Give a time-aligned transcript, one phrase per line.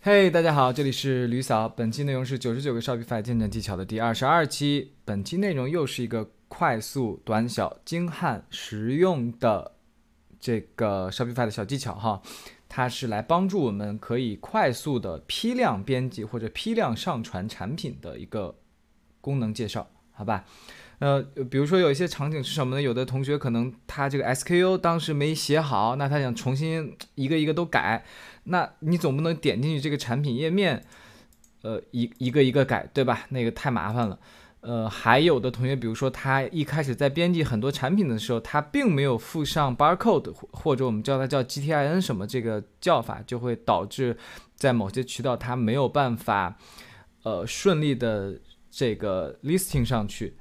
[0.00, 1.68] 嘿，大家好，这里是吕嫂。
[1.68, 4.92] 本期内容是九十九个 Shopify 建站技巧的第二十二期。
[5.04, 9.72] 本期内容又是一个快速、短小、精悍、实用的
[10.38, 12.22] 这个 Shopify 的小技巧哈。
[12.68, 18.56] 它是来帮助我们可以快速的批量编辑或者批量上传产品的一个
[19.20, 20.44] 功能介绍，好吧？
[20.98, 22.82] 呃，比如说有一些场景是什么呢？
[22.82, 28.04] 有的同学可能他这个 SKU 当时没写好，那他想重新一个一个都改，
[28.44, 30.84] 那你总不能点进去这个产品页面，
[31.62, 33.26] 呃，一一个一个改，对吧？
[33.28, 34.18] 那个太麻烦了。
[34.60, 44.16] 呃，还有的同学，比如说他一开始在编辑很多产品的时候，他并没有附上 barcode，或者我们叫它叫 GTIN 什么这个叫法，就会导致
[44.56, 46.58] 在某些渠道它没有办法，
[47.22, 48.36] 呃，顺利的
[48.68, 50.36] 这个 listing 上去。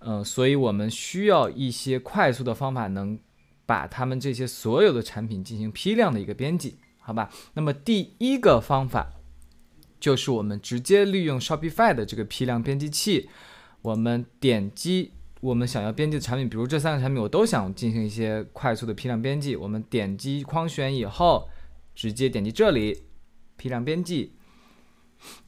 [0.00, 3.18] 嗯，所以我们需要一些快速的方法，能
[3.66, 7.30] 把他们这些所有的产品进行批量的一个编辑，好吧？
[7.54, 9.12] 那么第一个方法
[10.00, 13.28] 就是我们直接利用 Shopify 的这个批量编辑器，
[13.82, 21.48] 我们点击我们想要编辑的产品，比如这三个产品我都想进行一些快速的批量编辑，我们点击框选以后，
[21.94, 23.02] 直接点击这里
[23.58, 24.32] 批量编辑。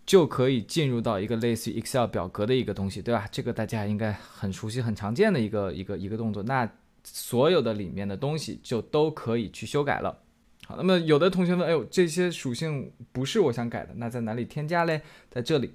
[0.04, 3.26] 就可以进入到一个类似于 Excel 表格的一个东西，对吧？
[3.30, 6.42] 这个大家应该很熟悉、很常见的一个一个一个动作。
[6.42, 6.70] 那
[7.04, 10.18] 所有的里面的东西就都可以去修改了。
[10.66, 15.02] 好，那么有的同学问，哎呦，这些属性不是我想改的，那在哪里添加嘞？
[15.30, 15.72] 在这里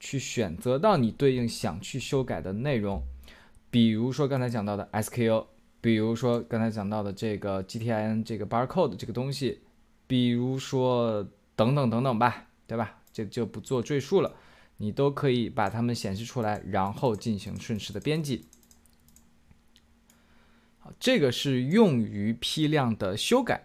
[0.00, 3.02] 去选择到你对应想去修改的内容，
[3.70, 5.46] 比如说刚才讲到的 SKU，
[5.80, 9.60] 比如说刚才讲到的这个 GTIN 这个 barcode 这个东西，
[10.06, 12.46] 比如说等等等等吧。
[12.66, 12.98] 对吧？
[13.12, 14.34] 这就不做赘述了，
[14.76, 18.44] 你都可以把它们显示出来，然后进行顺势的编辑。
[20.78, 23.64] 好，这个是用于批量的修改。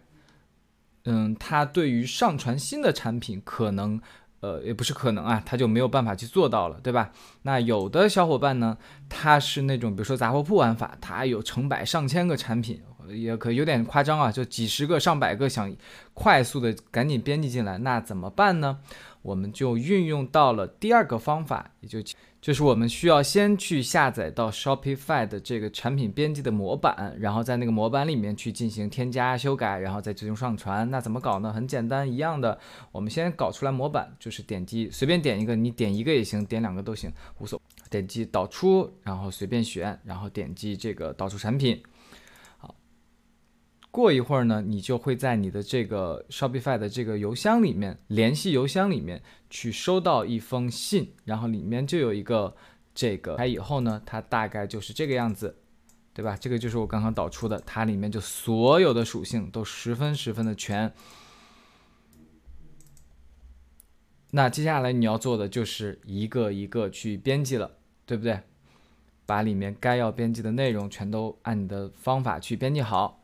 [1.04, 4.00] 嗯，它对于上传新的产品，可能
[4.40, 7.12] 呃也不是可能啊，它就没有办法去做到了，对吧？
[7.42, 8.78] 那有的小伙伴呢，
[9.10, 12.82] 他是那种比如说杂货铺玩法，他有成百上千个产品。
[13.16, 15.74] 也可有点夸张啊，就几十个、上百个，想
[16.14, 18.80] 快速的赶紧编辑进来，那怎么办呢？
[19.22, 22.02] 我们就运用到了第二个方法，也就
[22.42, 30.90] 就是我们需要先去下载到 Shopify 的这个产品编辑的模板，然后在那个模板里面去进行添加、修改，然后再进行上传。
[30.90, 31.54] 那怎么搞呢？
[31.54, 32.58] 很简单，一样的，
[32.92, 37.62] 我们先搞出来模板，就是点击随便点一个，你点一个也行，点两个都行，无所。
[37.92, 41.84] 点击导出，然后随便选，然后点击这个导出产品。
[43.92, 52.56] 过一会儿呢，你就会在你的这个 Shopify 的这个邮箱里面，联系邮箱里面去收到一封信，然后里面就有一个
[52.96, 55.58] 这个，开以后呢，它大概就是这个样子，
[56.14, 56.38] 对吧？
[56.40, 60.94] 这个就是我刚刚导出的，它里面就所有的属性都十分十分的全。
[64.32, 68.40] 那接下来你要做的就是一个一个去编辑了，对不对？
[69.26, 73.21] 把里面该要编辑的内容全都按你的方法去编辑好。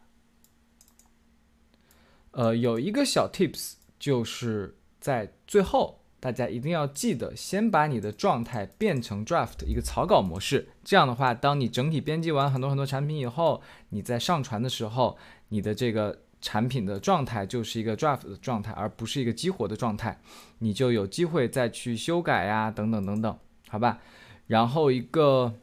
[2.38, 10.70] 呃，有一个小 tips，就是在最后，大家一定要记得先把你的状态变成 draft 一个草稿模式。
[10.84, 15.18] 这样的话，当你整体编辑完很多很多产品以后，你在上传的时候，
[15.50, 20.22] 你的这个产品的状态就是一个 draft 的状态，而不是一个激活的状态，
[20.60, 23.36] 你就有机会再去修改呀，等等等等，
[23.68, 23.98] 好吧？
[24.46, 25.56] 然后一个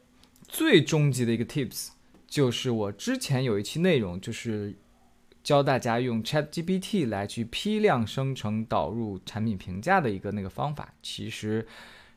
[0.45, 1.91] 最终极的一个 tips，
[2.27, 4.75] 就是我之前有一期内容就是。
[5.45, 11.67] 教大家用 ChatGPT 来去批量生成导入产品评价的一个那个方法，其实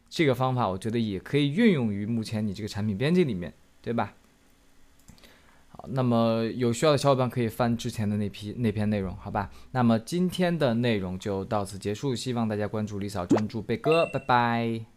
[0.08, 3.52] 这个方法我觉得也可以运用于目前你这个产品编辑里面，
[3.82, 4.14] 对吧？
[5.68, 9.50] 好，那么有需要的小伙伴可以翻之前的那批那篇内容，好吧？
[9.72, 14.88] 那么今天的内容就到此结束，希望大家关注李嫂，专注贝哥，拜拜。